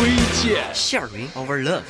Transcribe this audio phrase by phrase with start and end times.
[0.00, 0.64] 推荐。
[0.72, 1.82] Sharing our love。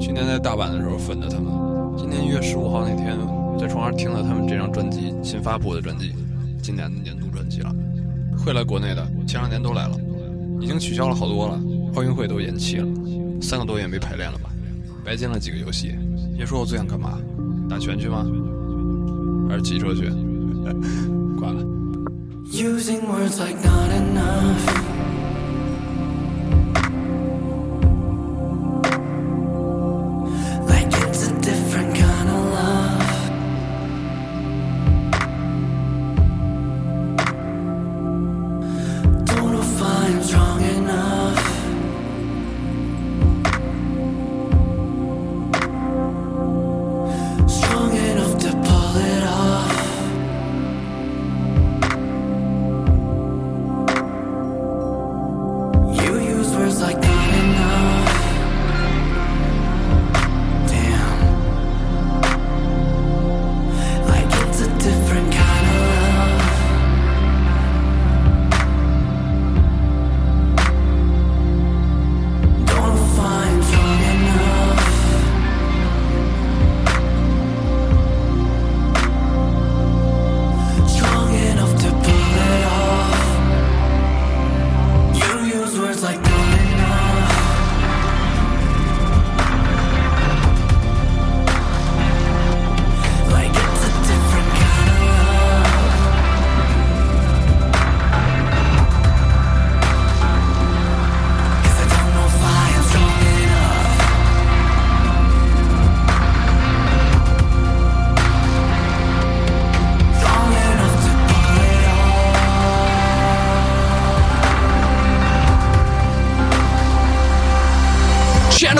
[0.00, 1.52] 去年在大阪的时候粉的他们，
[1.98, 3.14] 今年一月十五号那天
[3.60, 6.14] 在床上听了他们这张专辑新发布的专辑，
[6.62, 7.70] 今年的年度专辑了。
[8.38, 10.00] 会来国内的，前两年都来了，
[10.58, 11.60] 已经取消了好多了，
[11.94, 12.88] 奥运会都延期了，
[13.42, 14.50] 三个多月没排练了吧？
[15.04, 15.94] 白进了几个游戏。
[16.38, 17.20] 别说我最想干嘛，
[17.68, 18.24] 打拳去吗？
[19.50, 20.08] 还是骑车去？
[21.38, 21.81] 挂了。
[22.44, 25.11] Using words like not enough.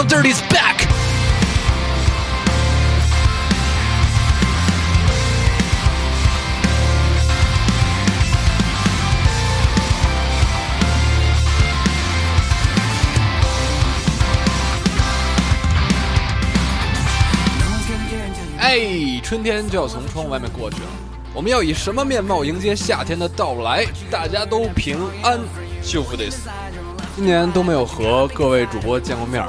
[0.05, 0.89] Dirty's back.
[18.59, 20.89] 哎，春天就要从窗户外面过去了，
[21.35, 23.85] 我们要以什么面貌迎接夏天的到来？
[24.11, 25.39] 大家都平安，
[25.83, 26.49] 幸福 this。
[27.15, 29.45] 今年都没有和各位主播见过面，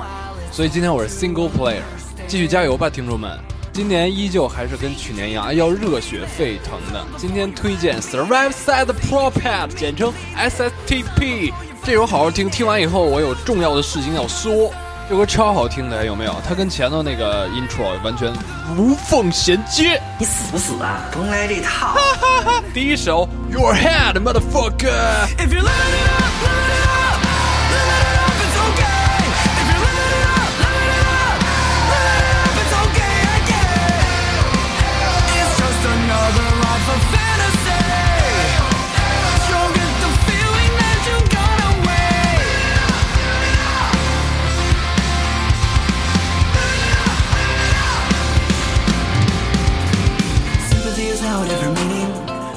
[0.53, 1.81] 所以今天我是 single player，
[2.27, 3.39] 继续加油吧，听众们！
[3.71, 7.03] 今年依旧还是跟去年一样，要热血沸腾的。
[7.17, 11.51] 今天推荐 Survive Side Pro Pad，简称 SSTP，
[11.83, 14.71] 这首好好听，听完以后我有重要的事情要说。
[15.09, 16.35] 这歌超好听的，有没有？
[16.47, 18.31] 它跟前头那个 intro 完全
[18.77, 19.99] 无缝衔接。
[20.19, 21.01] 你死不死啊？
[21.11, 21.97] 甭来这套。
[22.75, 25.25] 第一首 Your Head Motherfucker。
[25.39, 25.63] If you're
[51.33, 52.09] Now whatever meaning.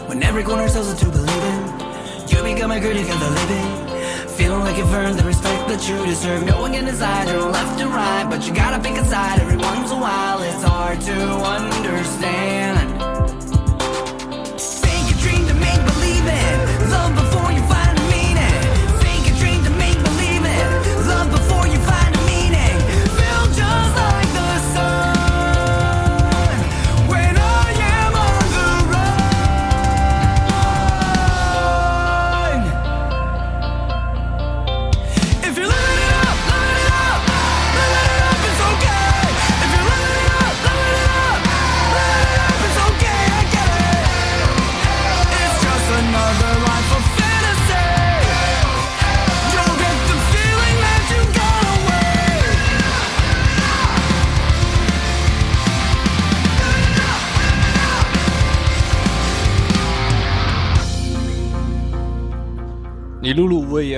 [0.07, 2.29] When every corner tells us to believe in.
[2.29, 4.29] You become a critic of the living.
[4.37, 6.45] Feeling like you've earned the respect that you deserve.
[6.45, 9.57] No one can decide your left and right, but you gotta pick a side every
[9.57, 10.43] once in a while.
[10.43, 11.17] It's hard to
[11.57, 13.06] understand.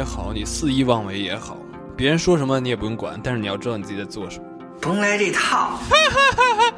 [0.09, 1.59] 好，你肆意妄为也好，
[1.95, 4.45] 别人说什么你也不用管，但是你要知道你自己在做什么。
[4.81, 5.79] 甭来这套。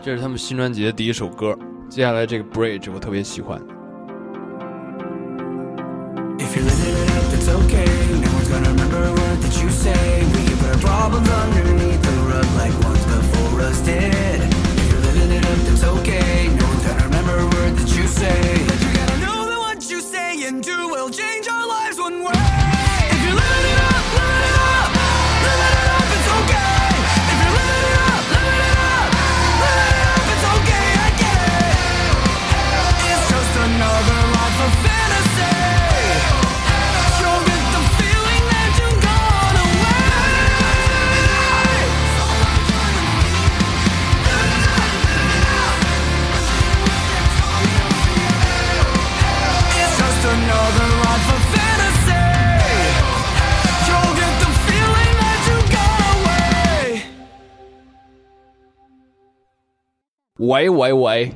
[0.03, 1.56] 这是他们新专辑的第一首歌，
[1.88, 3.61] 接下来这个 bridge 我特别喜欢。
[6.38, 7.87] If you're living it up, it's okay.
[8.21, 9.94] No one's gonna remember a word that you say.
[10.33, 14.41] We can put our problems underneath the rug like ones before us did.
[14.41, 16.49] If you're living it up, it's okay.
[16.49, 18.41] No one's gonna remember a word that you say.
[18.67, 21.47] But you gotta know that what you say and do will change
[60.50, 61.32] 喂喂喂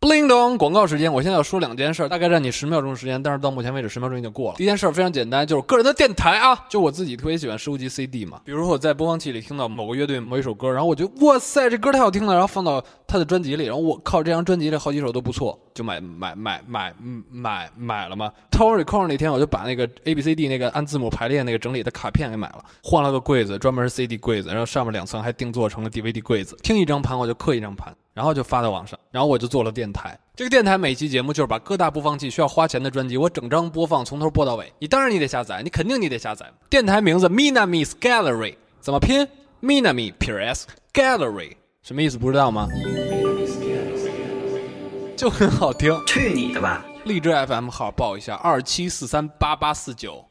[0.00, 0.56] ，bling 咚！
[0.56, 4.56] 广告时间，我现在要说两件事，大概占你十秒钟的时间，但是到目前为止十秒钟已经过了。
[4.56, 18.30] 第一件事非常简单，就是个人的电台啊，就我自己特别喜欢收集 CD 嘛，比如说我在播放器里听到某个乐队某一首歌，然后我觉得哇塞，这歌太好听了，然后放到他的专辑里，然后我靠，这张专辑里好几首都不错，就买买买买嗯买买了嘛。
[18.50, 27.92] Tower Record 那天我就把那个 A B C D 那个按字母排列那个整理的卡片给买了，换了个柜子，专门是 CD 柜子，然后上面两层还定做成了 DVD 柜子，听一张盘我就刻一张盘。
[28.14, 30.18] 然后就发到网上，然后我就做了电台。
[30.34, 34.72] 这个电台每期节目就是把各大播放器需要花钱的专辑，我整张播放，从头播到尾。
[34.80, 36.52] 你当然你得下载，你肯定你得下载。
[36.68, 39.24] 电台名字 Minami's Gallery 怎么拼
[39.62, 41.52] ？Minami P S Gallery
[41.88, 42.18] 什么意思？
[42.18, 42.68] 不知道吗？
[45.16, 45.90] 就很好听。
[46.04, 46.84] 去你的吧！
[47.04, 50.22] 荔枝 FM 号报一下：二七四三八八四九，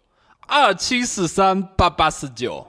[0.48, 2.64] 二七四三八八四九。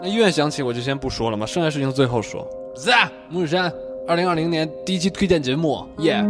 [0.00, 2.48] 那音乐响起，我就先不说了嘛，剩下事情最后说。
[2.76, 3.72] 在木日山。
[4.06, 6.22] 二零二零年第一期推荐节目，耶！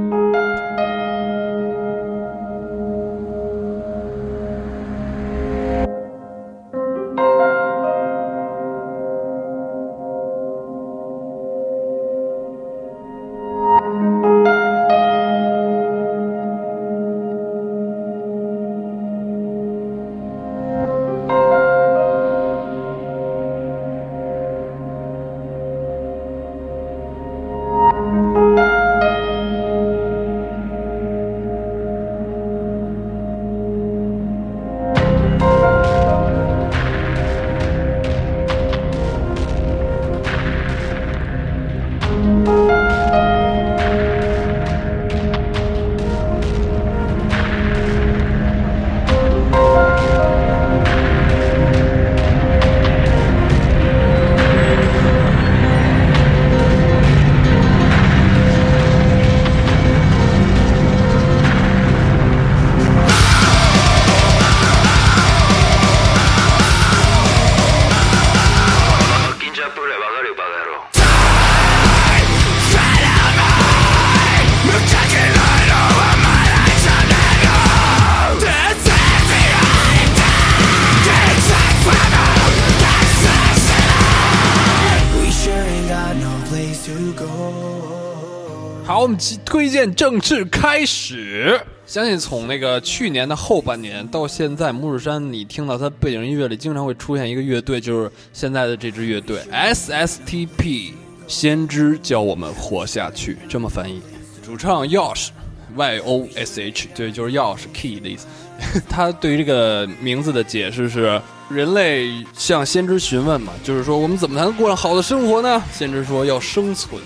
[88.87, 89.17] 好，我们
[89.47, 91.59] 推荐正式开始。
[91.87, 100.91] 相信从那个去年的后半年到现在，木日山，你听到它背景音乐里经常会出现一个乐队，就是现在的这支乐队 SSTP，
[101.27, 104.03] 先知教我们活下去，这么翻译。
[104.45, 105.29] 主唱 Yosh
[105.75, 108.27] Y O S H，对，就是钥匙 key 的意思。
[108.87, 111.19] 他对于这个名字的解释是：
[111.49, 115.63] 人类向先知询问嘛，就是说我们怎么才能过上好的生活呢？
[115.73, 117.01] 先知说要生存。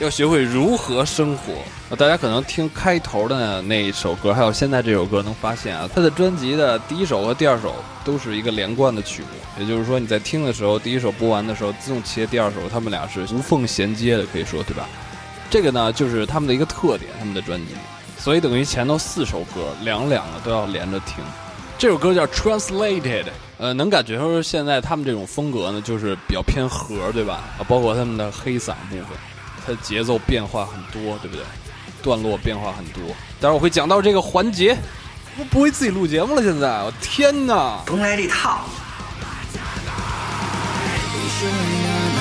[0.00, 1.54] 要学会如何生活。
[1.96, 9.28] 大家可能听开头的那一首歌，还有现在这首歌，能发现啊，他的专辑的第一首和第二首都是一个连贯的曲目。
[9.60, 14.88] 也就是说，你在听的时候，第一首播完的时候，自动切第二首，他们俩是无缝衔接的，可以说对吧？
[15.48, 17.74] 这个呢，就是他们的一个特点，他们的专辑。
[18.18, 21.22] 所以等于前头四首歌两两的都要连着听。
[21.78, 23.26] 这首歌叫 Translated，
[23.58, 27.44] 呃，能感觉说现在他们这种风格呢，就是比较偏和，对吧？
[27.58, 29.06] 啊，包括他们的黑嗓部分。
[29.64, 31.44] 它的节奏变化很多，对不对？
[32.02, 33.02] 段落变化很多，
[33.40, 34.76] 但是我会讲到这个环节。
[35.36, 37.82] 我不会自己录节目了，现在，我天哪！
[37.86, 38.60] 甭来这套。
[41.14, 42.14] We should have.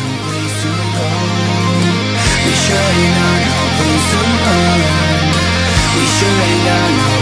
[5.96, 7.13] We should.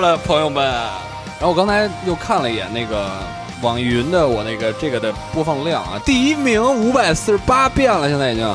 [0.00, 0.64] 了，朋友们。
[1.38, 3.10] 然后我刚才又看了一眼那个
[3.62, 8.54] 网易云的我那个这个的播放量啊，第一名五百四十八遍了，现在已经。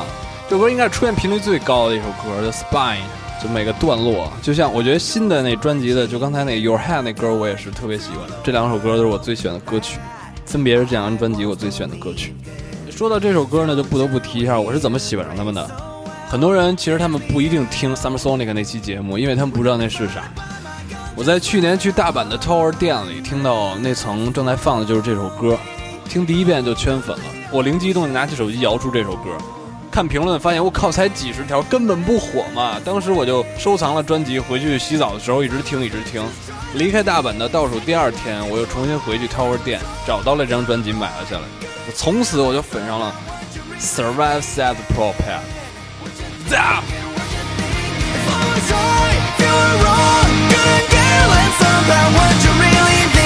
[0.50, 2.98] 这歌应该是出现频率最高的一首歌，叫《Spine》，
[3.42, 8.36] 就每个段落，就像我觉得新的那专辑的，就刚才那《Your Hand》那歌，我也是特别喜欢的。
[8.44, 9.98] 这两首歌都是我最喜欢的歌曲，
[10.44, 12.34] 分别是这两张专辑我最喜欢的歌曲。
[12.90, 15.66] 说到这首歌呢，就不得不提一下我是怎么喜欢上他们的。
[16.28, 20.24] 很多人其实他们不一定听 Summer Sonic 那期节目，因为他们不知道那是啥。
[21.14, 25.58] 我在去年去大阪的 Tower 店里听到那层正在放的就是这首歌，
[26.08, 27.24] 听第一遍就圈粉了。
[27.50, 29.36] 我灵机一动，拿起手机摇出这首歌，
[29.90, 32.80] 看评论发现我靠，才几十条，根本不火嘛。
[32.82, 36.24] 当时我就收藏了专辑，回去洗澡的时候一直听一直听。
[36.74, 41.42] 离开大阪的倒数第二天，我又重新回去 Tower 店找到了这张专辑买了下来。
[41.94, 43.14] 从此我就粉上了
[43.78, 45.40] Survive Sad Propel。
[46.48, 46.82] Zap！
[51.60, 53.21] turns what you really think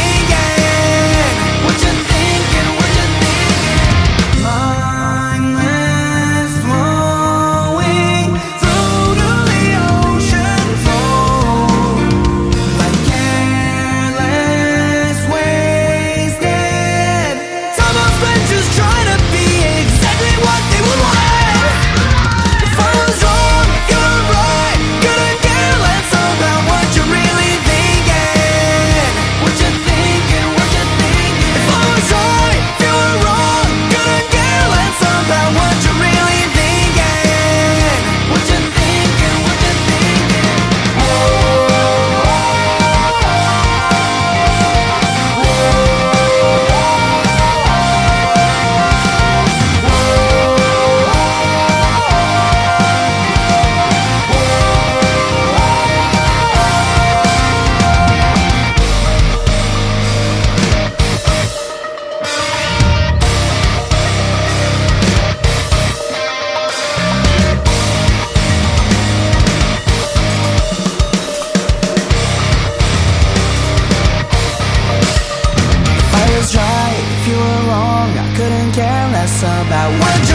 [79.27, 80.26] us about one.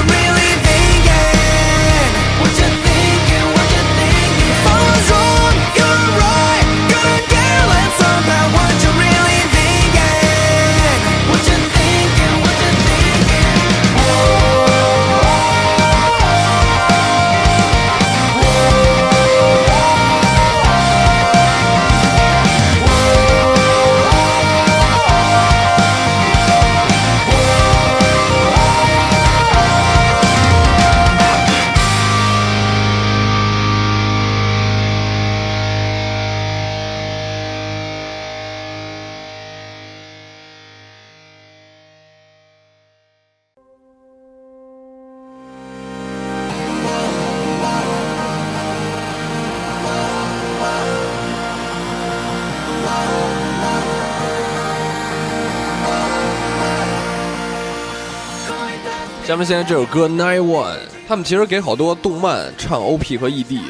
[59.25, 60.73] 下面现在这首歌《Nine One》，
[61.07, 63.61] 他们其实给好多动漫唱 OP 和 ED，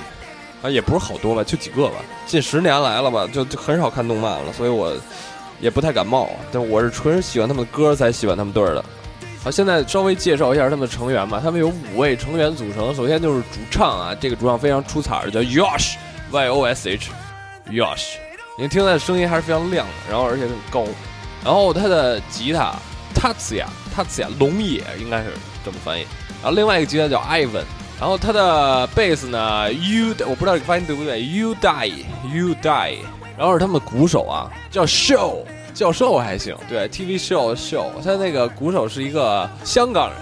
[0.63, 1.96] 啊，也不是好多吧，就几个吧。
[2.25, 4.96] 近十年来了吧，就就很少看动漫了，所以我
[5.60, 6.30] 也不太感冒。
[6.51, 8.84] 但我是纯喜欢他们的歌才喜欢他们队儿的。
[9.44, 11.39] 好，现在稍微介绍一下他们的成员吧。
[11.44, 18.13] 他们有五位成员组成，首先就是主唱啊，这个主唱非常出彩的，叫 Yosh，Y O S H，Yosh。
[18.58, 20.86] 您听他的声音还是非常亮的，然后而且很高。
[21.44, 22.74] 然后他的吉他
[23.96, 25.34] Tatsuya，Tatsuya 龙野应该是
[25.64, 26.06] 这么翻译。
[26.42, 27.64] 然后另外一个吉他叫 Ivan，
[28.00, 32.98] 然后他的贝斯呢 U，我不知道这个发音对不对，U Die，U Die。
[33.38, 35.44] 然后是他们的鼓手啊，叫 Show，
[35.74, 40.18] 教授还行，对，TV Show Show，他那个鼓手是一个香港人。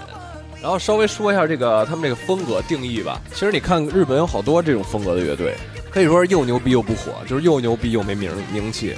[0.62, 3.20] 然后稍微说一下这个他们这个风格定义吧。
[3.32, 5.54] 其实你看日本有好多这种风格的乐队，
[5.90, 8.94] 可以说是又牛逼又不火，就是又牛逼又没名名气。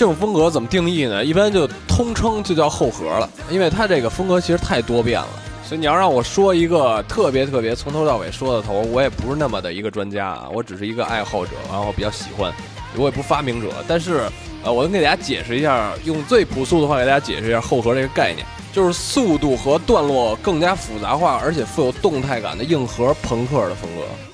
[0.00, 1.22] 这种风格怎么定义呢？
[1.22, 5.28] 一般就通称就叫后核了，因为它这个风格其实太多变了。
[5.62, 12.50] 所以你要让我说一个特别特别从头到尾说到头，我也不是那么的一个专家啊，我只是一个爱好者，然后比较喜欢，
[12.96, 13.68] 我也不发明者。
[13.86, 14.22] 但是
[14.64, 24.29] 呃，我能给大家解释一下，用最朴素的话给大家解释一下后核这个概念，就是速度和段落更加复杂化，而且富有动态感的硬核朋克的风格。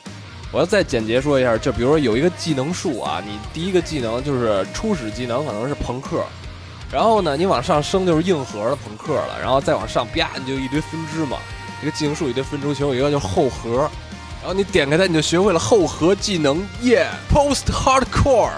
[0.56, 6.24] 我要再简洁说一下，就比如说有一个技能树啊，你第一个技能就是初始技能可能是朋克，
[6.90, 11.36] 然后呢你往上升就是硬核的朋克了，然后再往上啪你就一堆分支嘛。
[11.82, 13.80] 一个技能术一堆分支，其中有一个就是后核，
[14.40, 18.52] 然后你点开它，你就学会了后核技能耶、Post Hardcore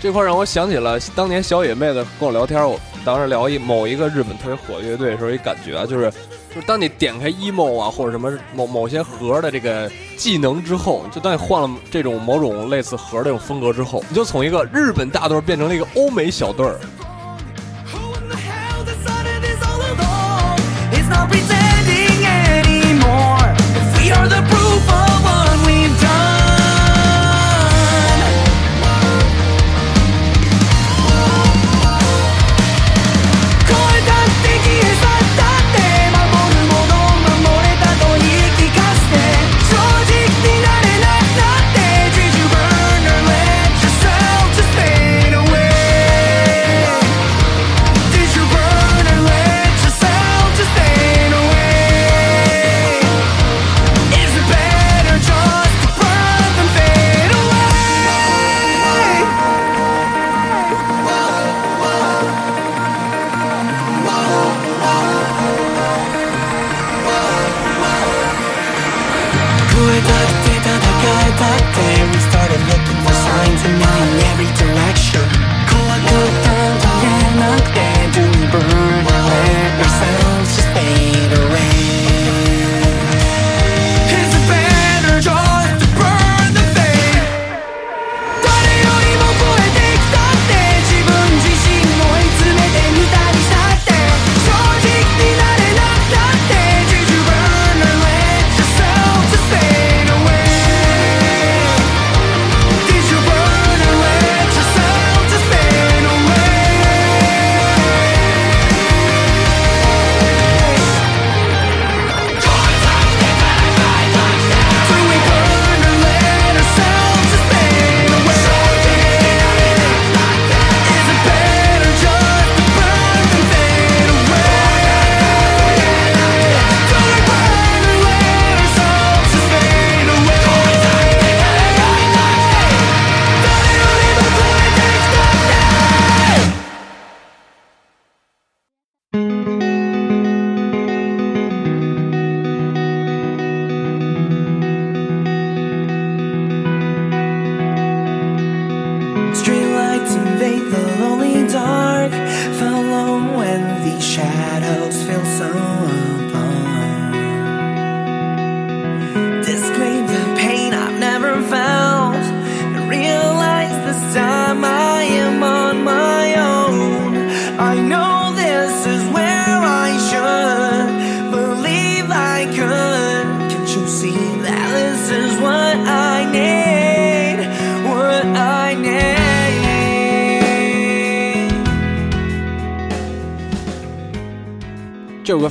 [0.00, 6.10] 这块让我想起了当年小野妹子跟我聊天，我当时聊一某一个日本特别火的乐队的时候，一感觉啊，就是
[6.54, 16.78] 就当你点开 emo 啊或者什么某某些盒的这个技能之后，就当你换了这种某种类似盒的这种风格之后，你就从一个日本大队变成了一个欧美小队儿。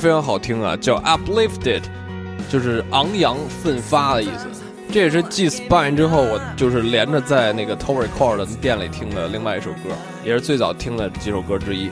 [0.01, 1.83] 非常好听啊，叫 Uplifted，
[2.49, 4.47] 就是昂扬奋发的意思。
[4.91, 9.91] 这也是继 Spine 之后，我就是连着在那个 Tower Record 的店里听的另外一首歌，
[10.25, 11.91] 也是最早听的几首歌之一。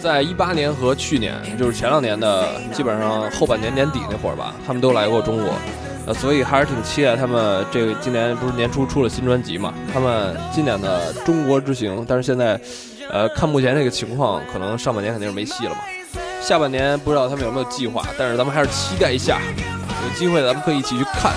[0.00, 5.52] 在一八年和去年，就是前两年的，基本上后半年年底那会儿吧，他们都来过中国，
[6.06, 9.74] 呃，所以还是挺期待他们这个今年不是年初出了新专辑嘛？
[9.92, 12.58] 他们今年的中国之行，但是现在，
[13.10, 15.80] 呃，看目前这个情况，可能上半年肯定是没戏了嘛。
[16.42, 19.40] 下半年不知道他们有没有计划，但是咱们还是期待一下，
[20.02, 21.32] 有机会咱们可以一起去看。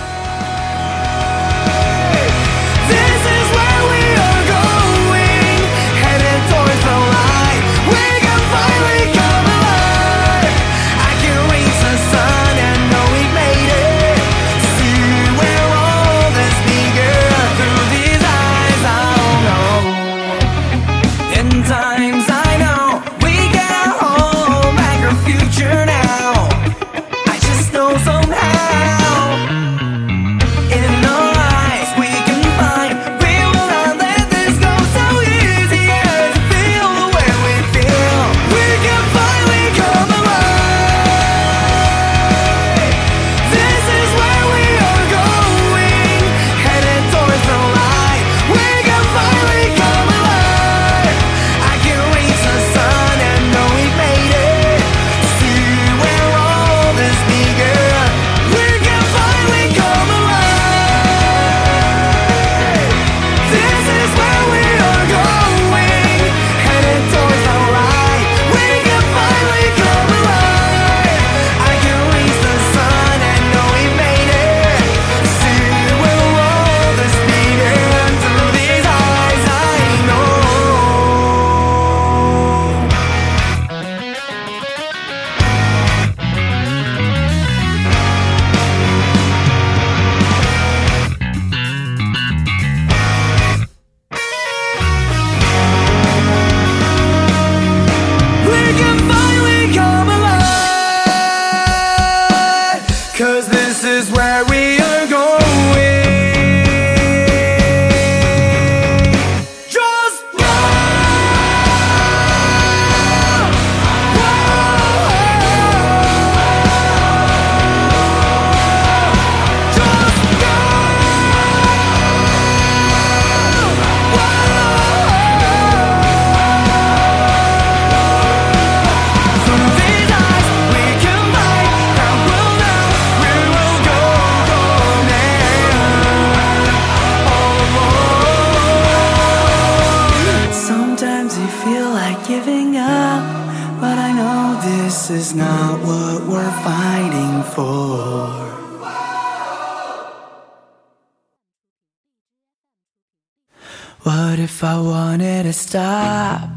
[155.75, 156.49] Stop?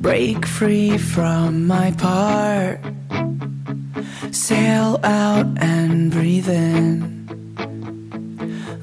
[0.00, 2.78] Break free from my part.
[4.30, 6.86] Sail out and breathe in.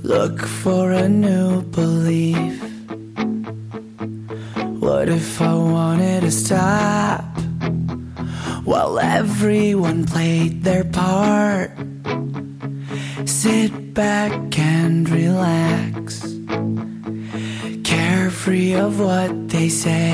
[0.03, 2.61] Look for a new belief.
[4.83, 7.23] What if I wanted to stop?
[8.65, 11.71] While everyone played their part.
[13.23, 15.84] Sit back and relax
[18.85, 20.11] of what they say.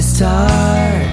[0.00, 1.04] Start,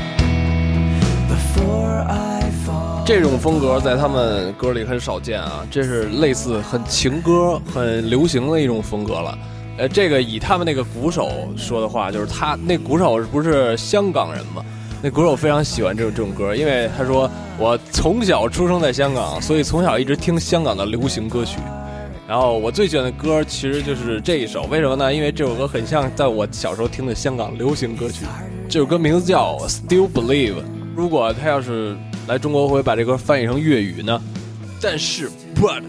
[3.05, 9.38] 这种风格在他们歌里很少见啊，这是类似很情歌、很流行的一种风格了。
[9.77, 14.63] 呃，这个以他们那个鼓手说的话，就是他那鼓手不是香港人吗？
[15.01, 21.59] 那鼓手非常喜欢这种这种歌，因为他说我从小出生在香港，所以从小一直听香港的流行歌曲。
[22.27, 25.13] 然后我最喜欢的歌其实就是这一首，为什么呢？
[25.13, 28.25] 因为这首歌很像在我小时候听的香港流行歌曲。
[28.69, 30.53] 这首歌名字叫《Still Believe》。
[30.95, 31.95] 如果他要是
[32.27, 34.19] 来中国会把这歌翻译成粤语呢？
[34.81, 35.83] 但是，but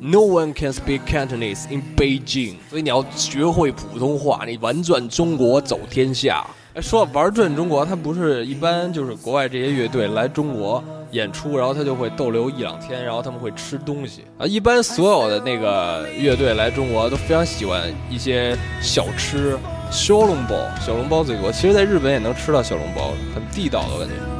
[0.00, 6.44] no one can speak Cantonese in Beijing，所以你要学会普通话，你玩转中国走天下。
[6.74, 14.46] 哎，说到玩转中国，他不是一般就是国外这些乐队来中国演出，然后他就会逗留一两天，然后他们会吃东西啊。
[14.46, 19.58] 一般所有的那个乐队来中国都非常喜欢一些小吃，
[19.90, 21.50] 小笼包，小笼包最多。
[21.50, 24.37] 其实，在日本也能吃到小笼包，很地道的感觉。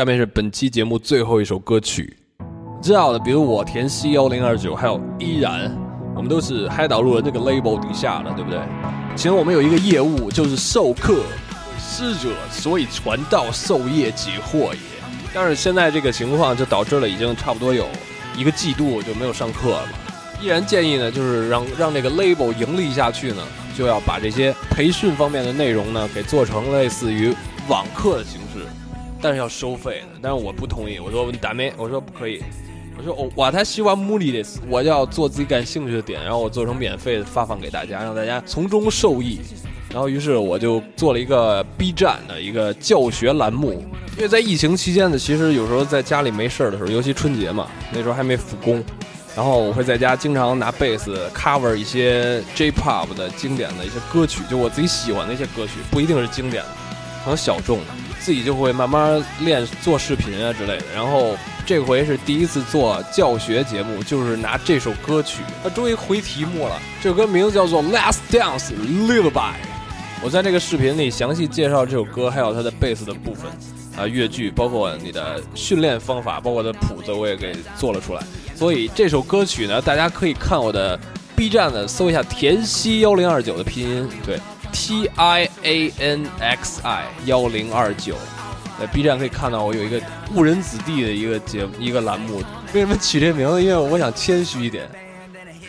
[0.00, 2.16] 下面是本期节目最后一首歌曲，
[2.80, 5.70] 知道的，比如我田西幺零二九，还有依然，
[6.16, 8.58] 我们都是嗨岛路人这个 label 底下的，对不对？
[9.14, 11.20] 其实我们有一个业务就是授课，
[11.78, 14.78] 师者，所以传道授业解惑也。
[15.34, 17.86] 但是现在这个情况就导致了已经差不多有
[18.34, 19.88] 一个季度就没有上课了。
[20.40, 23.42] 依然建议呢，就是让让这个 label 盈利下去呢，
[23.76, 27.34] 就要把这些培训方面的内容呢给做成类似于
[27.68, 28.40] 网课的形，
[29.20, 30.18] 但是要收费的。
[30.22, 32.42] 但是我不同意，我说打没，我说不可以。
[32.98, 39.40] 我说我我他希望目的的，我要做自己感兴趣的点，然后我做成免费的发放给大家，让大家从中受益。
[39.90, 43.82] 然后于是我就做了一个 B 站的一个教学栏目，
[44.16, 48.84] 因为在疫情期间呢，其实有时候在家里没事儿的时候，尤其春节嘛，那时候还没复工，
[49.34, 56.68] 然后我会在家经常拿贝斯 cover 一些 J-pop 的经典的一些歌曲，就我自己喜欢的一些歌曲，不一定是经典的，
[57.24, 57.86] 可能小众的，
[58.20, 60.84] 自己就会慢慢练做视频啊之类的。
[60.94, 66.80] 然后这回是第一次做教学节目，就是拿这首歌曲，它终于回题目了。
[67.02, 69.30] 这首歌名字叫做《Last Dance Lullaby》。
[70.22, 73.50] 我在这个视频里详细介绍这首歌，还有它的贝斯的部分，
[73.96, 78.22] 啊，乐句，包括你的训练方法，包括的谱子，我也给做了出来。
[78.54, 80.98] 所以这首歌曲呢，大家可以看我的
[81.34, 84.38] B 站的，搜一下田西幺零二九的拼音，对
[84.72, 88.16] ，T I A N X I 幺零二九，
[88.78, 90.00] 在 B 站可以看到我有一个
[90.34, 92.42] 误人子弟的一个节一个栏目。
[92.72, 93.62] 为什么取这名字？
[93.62, 94.88] 因为我想谦虚一点。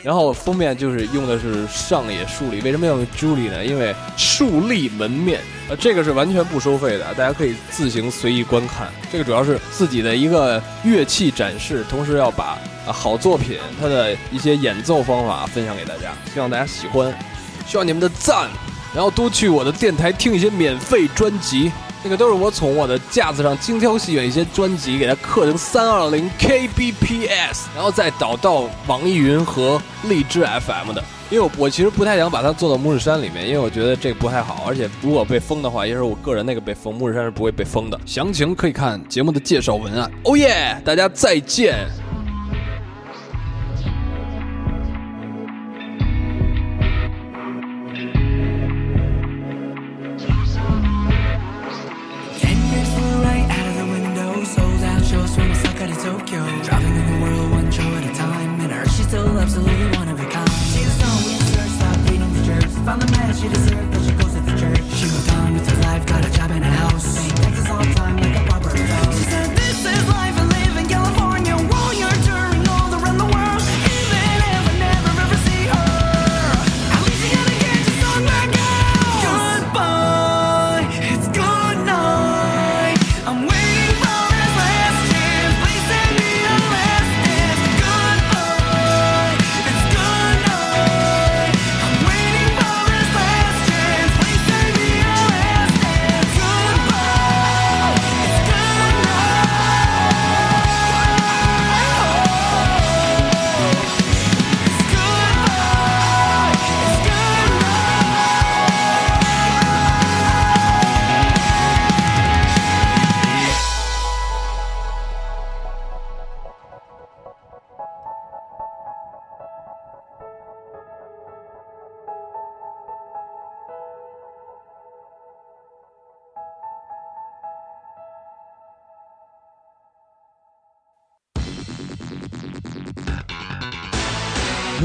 [0.04, 3.64] 然后封面就是用的是上野树里，为什么要用 Julie 呢？
[3.64, 8.88] 因为树立门面，呃，这个是完全不收费的，大家可以自行随意观看。
[9.12, 17.14] 这个主要是自己的一个乐器展示，同时要把好作品它的一些演奏方法分享给大家，希望大家喜欢，
[17.68, 18.50] 需要你们的赞，
[18.94, 21.72] 然后多去我的电台听一些免费专辑。
[22.04, 31.04] 那个都是我从我的架子上精挑细选一些专辑，给它刻成三二零 kbps，然后再导到网易云和荔枝 FM 的。
[31.30, 38.00] 因为我我其实不太想把它做到拇指山里面，因为我觉得这不太好，而且如果被封的话，也是我个人那个被封，拇指山是不会被封的。
[38.04, 40.12] 详情可以看节目的介绍文案。
[40.24, 41.88] 哦耶，大家再见。